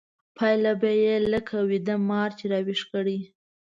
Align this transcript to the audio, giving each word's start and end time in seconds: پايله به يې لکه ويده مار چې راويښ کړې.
پايله 0.37 0.73
به 0.81 0.91
يې 1.03 1.15
لکه 1.31 1.55
ويده 1.69 1.95
مار 2.09 2.29
چې 2.39 2.45
راويښ 2.51 2.81
کړې. 2.91 3.17